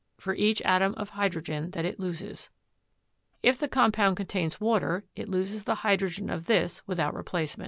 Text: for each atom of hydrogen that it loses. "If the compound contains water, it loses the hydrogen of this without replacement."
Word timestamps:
for 0.17 0.33
each 0.33 0.63
atom 0.63 0.95
of 0.95 1.09
hydrogen 1.09 1.69
that 1.73 1.85
it 1.85 1.99
loses. 1.99 2.49
"If 3.43 3.59
the 3.59 3.67
compound 3.67 4.17
contains 4.17 4.59
water, 4.59 5.03
it 5.15 5.29
loses 5.29 5.65
the 5.65 5.75
hydrogen 5.85 6.27
of 6.31 6.47
this 6.47 6.81
without 6.87 7.13
replacement." 7.13 7.59